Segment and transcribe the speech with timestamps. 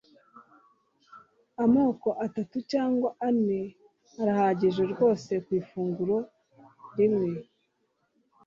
[1.63, 3.61] amoko atatu cyangwa ane
[4.21, 6.17] arahagije rwose ku ifunguro
[6.97, 7.29] rimwe